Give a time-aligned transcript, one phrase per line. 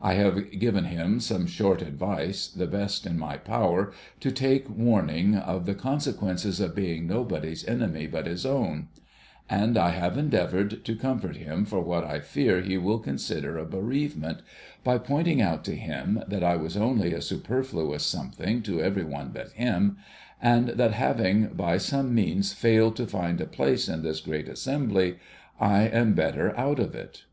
[0.00, 5.34] I have given him some short advice, the best in my power, to take warning
[5.34, 8.86] of the consequences of being nobody's enemy but his own;
[9.50, 13.64] and I have endeavoured to comfort him for what I fear he will consider a
[13.66, 14.38] bereavement,
[14.84, 19.32] by pointing out to him, that I was only a superfluous something to every one
[19.34, 19.96] but him;
[20.40, 25.16] and that having by some means failed to find a place in this great assembly,
[25.58, 27.24] I am better out of it.